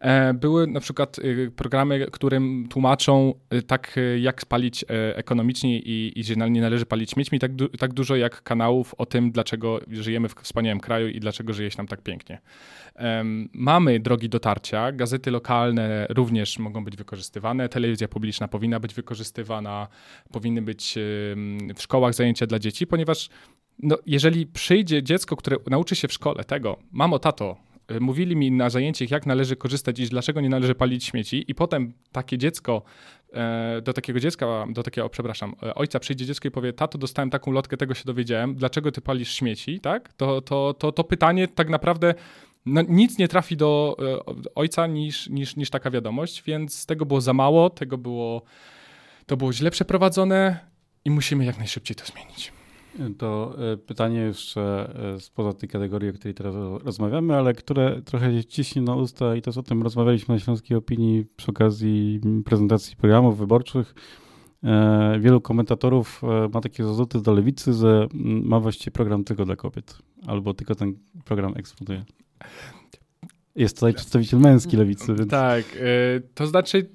e, 0.01 0.35
były 0.35 0.67
na 0.67 0.81
przykład 0.81 1.17
programy, 1.57 2.07
którym 2.13 2.67
tłumaczą 2.71 3.35
tak, 3.67 4.01
jak 4.21 4.43
spalić 4.43 4.85
ekonomicznie 5.15 5.79
i, 5.79 6.13
i 6.21 6.25
że 6.25 6.35
nie 6.51 6.61
należy 6.61 6.87
palić 6.87 7.11
śmiećmi, 7.11 7.39
tak, 7.39 7.51
tak 7.79 7.95
dużo 7.95 8.17
jak 8.17 8.43
kanałów 8.43 8.95
o 8.99 9.07
tym, 9.07 9.33
dlaczego 9.33 9.81
żyjemy 9.91 10.29
w 10.29 10.35
wspaniałym 10.35 10.81
kraju 10.81 11.09
i 11.09 11.21
dlaczego 11.21 11.53
żyje 11.53 11.71
się 11.71 11.79
nam 11.79 11.87
tak 11.87 12.03
pięknie. 12.03 12.41
Mamy 13.53 14.01
drogi 14.01 14.29
dotarcia, 14.29 14.93
gazety 14.93 15.31
lokalne 15.31 16.07
również 16.11 16.59
mogą 16.59 16.85
być 16.85 16.97
wykorzystywane, 16.97 17.69
telewizja 17.69 18.09
publiczna 18.09 18.49
powinna 18.49 18.81
być 18.81 18.95
wykorzystywana, 18.95 19.89
powinny 20.33 20.60
być 20.63 20.95
w 21.77 21.83
szkołach 21.83 22.15
zajęcia 22.15 22.47
dla 22.47 22.59
dzieci, 22.59 22.87
ponieważ 22.87 23.29
no, 23.83 23.99
jeżeli 24.07 24.47
przyjdzie 24.47 25.03
dziecko, 25.03 25.37
które 25.37 25.57
nauczy 25.71 25.97
się 25.97 26.09
w 26.09 26.13
szkole 26.13 26.45
tego, 26.45 26.79
mamo, 26.93 27.19
tato, 27.19 27.57
y, 27.91 28.01
mówili 28.01 28.37
mi 28.37 28.51
na 28.53 28.71
zajęciach, 28.71 29.11
jak 29.11 29.27
należy 29.27 29.57
korzystać 29.57 29.99
i 29.99 30.09
dlaczego 30.09 30.41
nie 30.41 30.49
należy 30.49 30.75
palić 30.75 31.05
śmieci, 31.05 31.45
i 31.49 31.55
potem 31.55 31.93
takie 32.13 32.39
dziecko, 32.39 32.83
e, 33.33 33.83
do 33.83 33.93
takiego 33.93 34.21
dziecka, 34.21 34.67
do 34.71 34.83
takiego, 34.83 35.09
przepraszam, 35.09 35.55
e, 35.63 35.75
ojca 35.75 36.01
przyjdzie 36.01 36.27
dziecko 36.27 36.49
i 36.49 36.51
powie, 36.51 36.73
tato, 36.73 36.99
dostałem 36.99 37.31
taką 37.31 37.53
lotkę, 37.53 37.77
tego 37.77 37.95
się 37.95 38.05
dowiedziałem, 38.05 38.55
dlaczego 38.55 38.93
ty 38.93 39.01
palisz 39.01 39.33
śmieci, 39.35 39.81
tak? 39.81 40.13
To, 40.13 40.41
to, 40.41 40.75
to, 40.75 40.93
to 40.93 41.05
pytanie 41.05 41.49
tak 41.49 41.69
naprawdę 41.69 42.15
no, 42.67 42.83
nic 42.89 43.19
nie 43.19 43.29
trafi 43.29 43.57
do 43.57 43.97
e, 43.99 44.55
ojca 44.55 44.87
niż, 44.87 45.29
niż, 45.29 45.57
niż 45.57 45.71
taka 45.71 45.91
wiadomość, 45.91 46.43
więc 46.43 46.87
tego 46.87 47.07
było 47.07 47.21
za 47.21 47.33
mało, 47.33 47.71
tego 47.71 47.99
było, 47.99 48.43
to 49.31 49.37
było 49.37 49.53
źle 49.53 49.71
przeprowadzone 49.71 50.59
i 51.05 51.11
musimy 51.11 51.45
jak 51.45 51.59
najszybciej 51.59 51.97
to 51.97 52.05
zmienić. 52.05 52.53
To 53.19 53.55
e, 53.73 53.77
pytanie 53.77 54.19
jeszcze 54.19 54.93
e, 55.15 55.21
spoza 55.21 55.53
tej 55.53 55.69
kategorii, 55.69 56.11
o 56.11 56.13
której 56.13 56.35
teraz 56.35 56.55
rozmawiamy, 56.85 57.37
ale 57.37 57.55
które 57.55 58.03
trochę 58.03 58.45
ciśnie 58.45 58.83
na 58.83 58.95
usta 58.95 59.37
i 59.37 59.43
też 59.43 59.57
o 59.57 59.63
tym 59.63 59.83
rozmawialiśmy 59.83 60.35
na 60.35 60.39
Śląskiej 60.39 60.77
Opinii 60.77 61.27
przy 61.37 61.51
okazji 61.51 62.21
prezentacji 62.45 62.97
programów 62.97 63.39
wyborczych. 63.39 63.95
Wielu 65.21 65.41
komentatorów 65.41 66.23
ma 66.55 66.61
takie 66.61 66.85
zarzuty 66.85 67.21
do 67.21 67.33
lewicy, 67.33 67.73
że 67.73 68.09
ma 68.43 68.61
właściwie 68.61 68.91
program 68.91 69.25
tylko 69.25 69.45
dla 69.45 69.57
kobiet, 69.57 69.99
albo 70.27 70.55
tylko 70.55 70.75
ten 70.75 70.95
program 71.25 71.53
eksploduje. 71.57 72.05
Jest 73.57 73.77
tutaj 73.77 73.95
przedstawiciel 73.95 74.41
męski 74.41 74.77
lewicy. 74.77 75.15
Więc... 75.15 75.31
Tak, 75.31 75.65
to 76.35 76.47
znaczy 76.47 76.91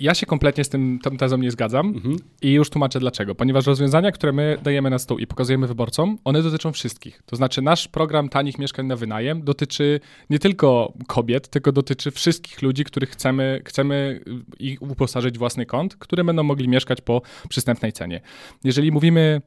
ja 0.00 0.14
się 0.14 0.26
kompletnie 0.26 0.64
z 0.64 0.68
tym 0.68 0.98
tą 1.02 1.16
tezą 1.16 1.38
nie 1.38 1.50
zgadzam 1.50 1.86
mhm. 1.86 2.16
i 2.42 2.52
już 2.52 2.70
tłumaczę 2.70 3.00
dlaczego. 3.00 3.34
Ponieważ 3.34 3.66
rozwiązania, 3.66 4.12
które 4.12 4.32
my 4.32 4.58
dajemy 4.62 4.90
na 4.90 4.98
stół 4.98 5.18
i 5.18 5.26
pokazujemy 5.26 5.66
wyborcom, 5.66 6.18
one 6.24 6.42
dotyczą 6.42 6.72
wszystkich. 6.72 7.22
To 7.26 7.36
znaczy 7.36 7.62
nasz 7.62 7.88
program 7.88 8.28
tanich 8.28 8.58
mieszkań 8.58 8.86
na 8.86 8.96
wynajem 8.96 9.42
dotyczy 9.42 10.00
nie 10.30 10.38
tylko 10.38 10.92
kobiet, 11.06 11.48
tylko 11.48 11.72
dotyczy 11.72 12.10
wszystkich 12.10 12.62
ludzi, 12.62 12.84
których 12.84 13.10
chcemy, 13.10 13.62
chcemy 13.64 14.20
ich 14.58 14.82
uposażyć 14.82 15.34
w 15.34 15.38
własny 15.38 15.66
kąt, 15.66 15.96
które 15.96 16.24
będą 16.24 16.42
mogli 16.42 16.68
mieszkać 16.68 17.00
po 17.00 17.22
przystępnej 17.48 17.92
cenie. 17.92 18.20
Jeżeli 18.64 18.92
mówimy 18.92 19.40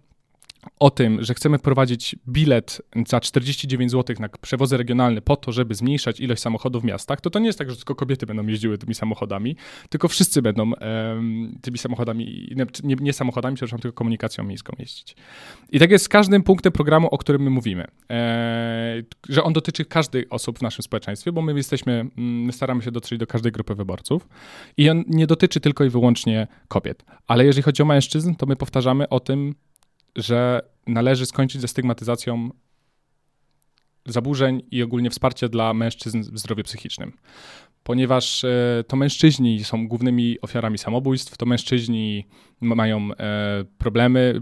o 0.79 0.89
tym, 0.89 1.23
że 1.23 1.33
chcemy 1.33 1.57
wprowadzić 1.57 2.15
bilet 2.27 2.81
za 3.07 3.19
49 3.19 3.91
zł 3.91 4.15
na 4.19 4.29
przewozy 4.29 4.77
regionalne 4.77 5.21
po 5.21 5.35
to, 5.35 5.51
żeby 5.51 5.75
zmniejszać 5.75 6.19
ilość 6.19 6.41
samochodów 6.41 6.83
w 6.83 6.85
miastach, 6.85 7.21
to 7.21 7.29
to 7.29 7.39
nie 7.39 7.47
jest 7.47 7.59
tak, 7.59 7.69
że 7.69 7.75
tylko 7.75 7.95
kobiety 7.95 8.25
będą 8.25 8.47
jeździły 8.47 8.77
tymi 8.77 8.95
samochodami, 8.95 9.55
tylko 9.89 10.07
wszyscy 10.07 10.41
będą 10.41 10.71
um, 10.71 11.59
tymi 11.61 11.77
samochodami, 11.77 12.49
nie, 12.83 12.95
nie, 12.95 13.13
samochodami, 13.13 13.55
przepraszam, 13.55 13.79
tylko 13.79 13.95
komunikacją 13.95 14.43
miejską 14.43 14.73
jeździć. 14.79 15.15
I 15.71 15.79
tak 15.79 15.91
jest 15.91 16.05
z 16.05 16.09
każdym 16.09 16.43
punktem 16.43 16.71
programu, 16.71 17.07
o 17.07 17.17
którym 17.17 17.41
my 17.41 17.49
mówimy, 17.49 17.85
e, 18.09 19.03
że 19.29 19.43
on 19.43 19.53
dotyczy 19.53 19.85
każdej 19.85 20.29
osób 20.29 20.59
w 20.59 20.61
naszym 20.61 20.83
społeczeństwie, 20.83 21.31
bo 21.31 21.41
my 21.41 21.53
jesteśmy, 21.53 22.03
my 22.15 22.23
mm, 22.23 22.53
staramy 22.53 22.81
się 22.81 22.91
dotrzeć 22.91 23.19
do 23.19 23.27
każdej 23.27 23.51
grupy 23.51 23.75
wyborców 23.75 24.27
i 24.77 24.89
on 24.89 25.03
nie 25.07 25.27
dotyczy 25.27 25.59
tylko 25.59 25.83
i 25.83 25.89
wyłącznie 25.89 26.47
kobiet. 26.67 27.05
Ale 27.27 27.45
jeżeli 27.45 27.63
chodzi 27.63 27.83
o 27.83 27.85
mężczyzn, 27.85 28.35
to 28.35 28.45
my 28.45 28.55
powtarzamy 28.55 29.09
o 29.09 29.19
tym, 29.19 29.55
że 30.15 30.61
należy 30.87 31.25
skończyć 31.25 31.61
ze 31.61 31.67
stygmatyzacją 31.67 32.49
zaburzeń 34.05 34.61
i 34.71 34.83
ogólnie 34.83 35.09
wsparcia 35.09 35.49
dla 35.49 35.73
mężczyzn 35.73 36.21
w 36.21 36.39
zdrowiu 36.39 36.63
psychicznym. 36.63 37.13
Ponieważ 37.83 38.43
e, 38.43 38.83
to 38.87 38.95
mężczyźni 38.95 39.63
są 39.63 39.87
głównymi 39.87 40.41
ofiarami 40.41 40.77
samobójstw, 40.77 41.37
to 41.37 41.45
mężczyźni 41.45 42.25
mają 42.61 43.09
e, 43.13 43.63
problemy 43.77 44.41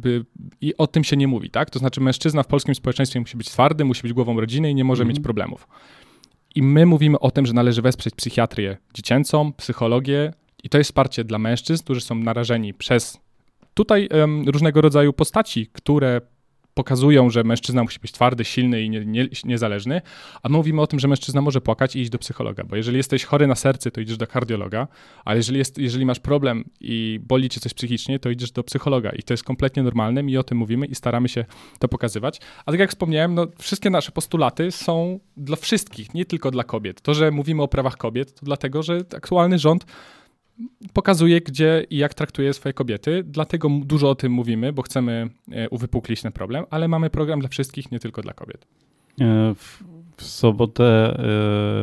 i 0.61 0.77
o 0.77 0.87
tym 0.87 1.03
się 1.03 1.17
nie 1.17 1.27
mówi, 1.27 1.49
tak? 1.49 1.69
To 1.69 1.79
znaczy 1.79 2.01
mężczyzna 2.01 2.43
w 2.43 2.47
polskim 2.47 2.75
społeczeństwie 2.75 3.19
musi 3.19 3.37
być 3.37 3.49
twardy, 3.49 3.85
musi 3.85 4.01
być 4.01 4.13
głową 4.13 4.39
rodziny 4.39 4.71
i 4.71 4.75
nie 4.75 4.83
może 4.83 5.03
mm. 5.03 5.09
mieć 5.13 5.23
problemów. 5.23 5.67
I 6.55 6.63
my 6.63 6.85
mówimy 6.85 7.19
o 7.19 7.31
tym, 7.31 7.45
że 7.45 7.53
należy 7.53 7.81
wesprzeć 7.81 8.15
psychiatrię 8.15 8.77
dziecięcą, 8.93 9.53
psychologię 9.53 10.33
i 10.63 10.69
to 10.69 10.77
jest 10.77 10.87
wsparcie 10.87 11.23
dla 11.23 11.39
mężczyzn, 11.39 11.83
którzy 11.83 12.01
są 12.01 12.15
narażeni 12.15 12.73
przez 12.73 13.19
tutaj 13.73 14.09
um, 14.11 14.49
różnego 14.49 14.81
rodzaju 14.81 15.13
postaci, 15.13 15.67
które 15.73 16.21
pokazują, 16.73 17.29
że 17.29 17.43
mężczyzna 17.43 17.83
musi 17.83 17.99
być 17.99 18.11
twardy, 18.11 18.45
silny 18.45 18.81
i 18.81 18.89
nie, 18.89 19.05
nie, 19.05 19.27
niezależny, 19.45 20.01
a 20.43 20.49
my 20.49 20.57
mówimy 20.57 20.81
o 20.81 20.87
tym, 20.87 20.99
że 20.99 21.07
mężczyzna 21.07 21.41
może 21.41 21.61
płakać 21.61 21.95
i 21.95 21.99
iść 21.99 22.11
do 22.11 22.17
psychologa, 22.17 22.63
bo 22.63 22.75
jeżeli 22.75 22.97
jesteś 22.97 23.23
chory 23.23 23.47
na 23.47 23.55
serce, 23.55 23.91
to 23.91 24.01
idziesz 24.01 24.17
do 24.17 24.27
kardiologa, 24.27 24.87
ale 25.25 25.37
jeżeli, 25.37 25.57
jest, 25.57 25.77
jeżeli 25.77 26.05
masz 26.05 26.19
problem 26.19 26.63
i 26.79 27.19
boli 27.23 27.49
cię 27.49 27.59
coś 27.59 27.73
psychicznie, 27.73 28.19
to 28.19 28.29
idziesz 28.29 28.51
do 28.51 28.63
psychologa 28.63 29.09
i 29.09 29.23
to 29.23 29.33
jest 29.33 29.43
kompletnie 29.43 29.83
normalne 29.83 30.21
i 30.21 30.37
o 30.37 30.43
tym 30.43 30.57
mówimy 30.57 30.85
i 30.85 30.95
staramy 30.95 31.29
się 31.29 31.45
to 31.79 31.87
pokazywać. 31.87 32.41
A 32.65 32.71
tak 32.71 32.79
jak 32.79 32.89
wspomniałem, 32.89 33.33
no, 33.33 33.47
wszystkie 33.59 33.89
nasze 33.89 34.11
postulaty 34.11 34.71
są 34.71 35.19
dla 35.37 35.55
wszystkich, 35.55 36.13
nie 36.13 36.25
tylko 36.25 36.51
dla 36.51 36.63
kobiet. 36.63 37.01
To, 37.01 37.13
że 37.13 37.31
mówimy 37.31 37.61
o 37.61 37.67
prawach 37.67 37.97
kobiet, 37.97 38.33
to 38.33 38.45
dlatego, 38.45 38.83
że 38.83 38.99
aktualny 39.15 39.59
rząd 39.59 39.85
pokazuje, 40.93 41.41
gdzie 41.41 41.85
i 41.89 41.97
jak 41.97 42.13
traktuje 42.13 42.53
swoje 42.53 42.73
kobiety. 42.73 43.23
Dlatego 43.23 43.69
dużo 43.83 44.09
o 44.09 44.15
tym 44.15 44.31
mówimy, 44.31 44.73
bo 44.73 44.81
chcemy 44.81 45.29
e, 45.51 45.69
uwypuklić 45.69 46.21
ten 46.21 46.31
problem, 46.31 46.65
ale 46.69 46.87
mamy 46.87 47.09
program 47.09 47.39
dla 47.39 47.49
wszystkich, 47.49 47.91
nie 47.91 47.99
tylko 47.99 48.21
dla 48.21 48.33
kobiet. 48.33 48.67
E, 49.21 49.55
w, 49.55 49.83
w 50.17 50.23
sobotę 50.23 50.83
e, 50.83 51.17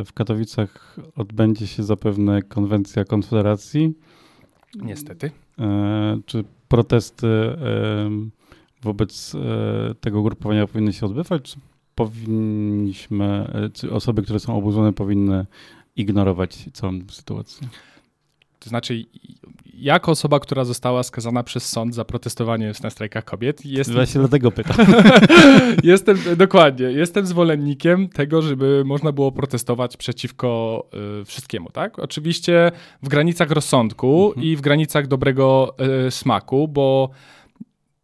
w 0.05 0.13
Katowicach 0.13 0.97
odbędzie 1.15 1.67
się 1.67 1.83
zapewne 1.83 2.41
konwencja 2.41 3.05
Konfederacji. 3.05 3.93
Niestety. 4.75 5.31
Czy 6.25 6.43
protesty 6.67 7.27
wobec 8.81 9.35
tego 10.01 10.23
grupowania 10.23 10.67
powinny 10.67 10.93
się 10.93 11.05
odbywać, 11.05 11.41
czy 11.41 11.57
powinniśmy, 11.95 13.51
czy 13.73 13.91
osoby, 13.91 14.21
które 14.21 14.39
są 14.39 14.57
oburzone, 14.57 14.93
powinny 14.93 15.45
ignorować 15.95 16.69
całą 16.73 16.99
sytuację? 17.11 17.67
To 18.59 18.69
znaczy, 18.69 19.05
jako 19.79 20.11
osoba, 20.11 20.39
która 20.39 20.65
została 20.65 21.03
skazana 21.03 21.43
przez 21.43 21.69
sąd 21.69 21.95
za 21.95 22.05
protestowanie 22.05 22.71
na 22.83 22.89
strajkach 22.89 23.25
kobiet, 23.25 23.65
jestem... 23.65 23.95
Właśnie 23.95 24.19
dlatego 24.19 24.51
pytam. 24.51 24.75
jestem, 25.83 26.17
dokładnie, 26.37 26.85
jestem 26.85 27.25
zwolennikiem 27.25 28.09
tego, 28.09 28.41
żeby 28.41 28.83
można 28.85 29.11
było 29.11 29.31
protestować 29.31 29.97
przeciwko 29.97 30.85
y, 31.21 31.25
wszystkiemu, 31.25 31.69
tak? 31.69 31.99
Oczywiście 31.99 32.71
w 33.03 33.09
granicach 33.09 33.51
rozsądku 33.51 34.27
mhm. 34.27 34.47
i 34.47 34.55
w 34.55 34.61
granicach 34.61 35.07
dobrego 35.07 35.75
y, 36.07 36.11
smaku, 36.11 36.67
bo 36.67 37.09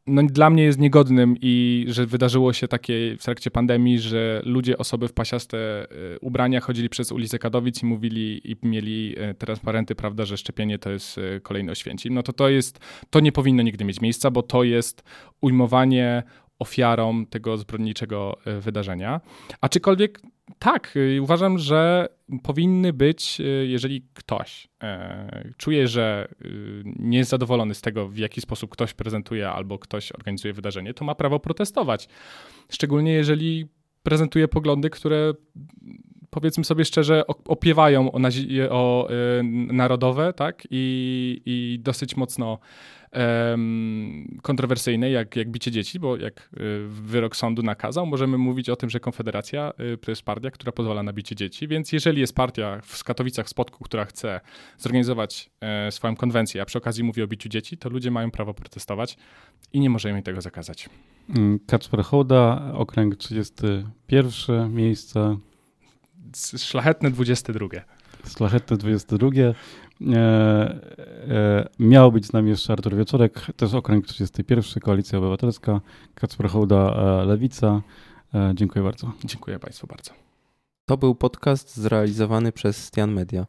no, 0.08 0.24
dla 0.24 0.50
mnie 0.50 0.64
jest 0.64 0.80
niegodnym 0.80 1.36
i 1.42 1.86
że 1.90 2.06
wydarzyło 2.06 2.54
się 2.54 2.68
takie 2.68 3.16
w 3.20 3.24
trakcie 3.24 3.52
pandemii, 3.52 4.00
że 4.00 4.42
ludzie, 4.46 4.78
osoby 4.78 5.08
w 5.08 5.14
pasiaste 5.14 5.88
y, 6.16 6.20
ubrania 6.20 6.62
chodzili 6.62 6.90
przez 6.90 7.12
ulicę 7.12 7.40
Kadowic 7.40 7.84
i 7.84 7.86
mówili 7.86 8.52
i 8.52 8.56
mieli 8.64 9.16
y, 9.32 9.34
transparenty, 9.34 9.96
prawda, 9.96 10.26
że 10.26 10.38
szczepienie 10.38 10.80
to 10.80 10.90
jest 10.90 11.18
y, 11.18 11.42
kolejne 11.44 11.72
Oświęcim. 11.72 12.14
No 12.14 12.24
to 12.24 12.34
to 12.34 12.50
jest, 12.50 12.80
to 13.10 13.20
nie 13.20 13.32
powinno 13.32 13.64
nigdy 13.64 13.86
mieć 13.86 14.02
miejsca, 14.02 14.32
bo 14.32 14.44
to 14.44 14.64
jest 14.64 15.04
ujmowanie 15.42 16.24
ofiarą 16.60 17.26
tego 17.26 17.58
zbrodniczego 17.58 18.38
wydarzenia. 18.46 19.22
Aczkolwiek 19.62 20.22
tak, 20.60 20.96
y, 20.96 21.22
uważam, 21.22 21.58
że 21.58 22.10
powinny 22.44 22.94
być, 22.94 23.40
y, 23.40 23.68
jeżeli 23.68 24.06
ktoś 24.14 24.68
e, 24.84 25.52
czuje, 25.58 25.88
że 25.88 26.28
y, 26.46 26.84
nie 26.86 27.18
jest 27.18 27.30
zadowolony 27.30 27.74
z 27.74 27.82
tego, 27.82 28.08
w 28.08 28.18
jaki 28.18 28.42
sposób 28.42 28.72
ktoś 28.72 28.94
prezentuje 28.94 29.50
albo 29.50 29.80
ktoś 29.80 30.12
organizuje 30.12 30.54
wydarzenie, 30.54 30.94
to 30.94 31.06
ma 31.06 31.16
prawo 31.16 31.40
protestować. 31.40 32.08
Szczególnie 32.70 33.12
jeżeli 33.12 33.68
prezentuje 34.04 34.48
poglądy, 34.48 34.90
które 34.90 35.34
powiedzmy 36.30 36.64
sobie 36.64 36.86
szczerze, 36.86 37.28
opiewają 37.28 38.12
o, 38.12 38.20
o 38.70 39.10
y, 39.12 39.44
narodowe, 39.74 40.34
tak? 40.34 40.68
I, 40.72 41.42
I 41.46 41.80
dosyć 41.84 42.16
mocno 42.18 42.60
kontrowersyjnej, 44.42 45.14
jak, 45.14 45.36
jak 45.36 45.50
bicie 45.50 45.72
dzieci, 45.72 46.00
bo 46.00 46.18
jak 46.18 46.50
wyrok 46.88 47.36
sądu 47.36 47.64
nakazał, 47.64 48.06
możemy 48.06 48.38
mówić 48.38 48.70
o 48.70 48.76
tym, 48.76 48.90
że 48.90 49.00
Konfederacja 49.00 49.74
to 50.02 50.12
jest 50.12 50.22
partia, 50.22 50.52
która 50.52 50.72
pozwala 50.72 51.04
na 51.04 51.14
bicie 51.14 51.36
dzieci, 51.36 51.68
więc 51.68 51.92
jeżeli 51.92 52.22
jest 52.22 52.36
partia 52.36 52.82
w 52.84 53.04
Katowicach, 53.04 53.46
w 53.46 53.50
Spodku, 53.50 53.84
która 53.84 54.06
chce 54.06 54.42
zorganizować 54.78 55.50
swoją 55.90 56.16
konwencję, 56.16 56.62
a 56.62 56.66
przy 56.66 56.78
okazji 56.78 57.04
mówi 57.04 57.22
o 57.22 57.28
biciu 57.28 57.50
dzieci, 57.50 57.78
to 57.78 57.90
ludzie 57.90 58.12
mają 58.12 58.32
prawo 58.32 58.54
protestować 58.54 59.18
i 59.74 59.80
nie 59.80 59.90
możemy 59.90 60.18
im 60.18 60.24
tego 60.24 60.42
zakazać. 60.42 60.90
Mm, 61.30 61.60
Kacper 61.68 62.04
Hołda, 62.04 62.72
okręg 62.74 63.16
31, 63.16 64.74
miejsce. 64.74 65.38
Szlachetne 66.58 67.12
22. 67.12 67.68
Szlachetne 68.28 68.78
22. 68.78 69.30
E, 70.02 70.16
e, 70.18 71.70
miał 71.80 72.12
być 72.12 72.26
z 72.26 72.34
nami 72.34 72.50
jeszcze 72.50 72.74
Artur 72.74 72.96
Wieczorek, 72.96 73.48
też 73.58 73.74
okręg 73.74 74.08
31, 74.08 74.82
Koalicja 74.82 75.20
Obywatelska, 75.20 75.82
Kacper 76.16 76.50
Hołda, 76.50 76.76
e, 76.76 77.26
Lewica. 77.26 77.82
Dziękuję 78.54 78.84
bardzo. 78.84 79.12
Dziękuję 79.26 79.60
Państwu 79.60 79.88
bardzo. 79.88 80.12
To 80.86 80.98
był 80.98 81.16
podcast 81.16 81.78
zrealizowany 81.78 82.52
przez 82.52 82.86
Stian 82.86 83.12
Media. 83.14 83.46